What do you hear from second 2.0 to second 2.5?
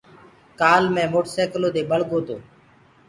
گو تو۔